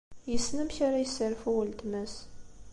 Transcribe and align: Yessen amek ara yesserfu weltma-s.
Yessen 0.31 0.61
amek 0.61 0.77
ara 0.87 0.97
yesserfu 1.03 1.49
weltma-s. 1.55 2.15